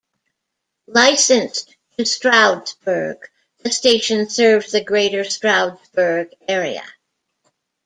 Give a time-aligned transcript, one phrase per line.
[0.87, 6.81] Licensed to Stroudsburg, the station serves the Greater Stroudsburg area.